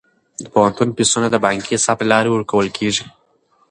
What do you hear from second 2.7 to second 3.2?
کیږي.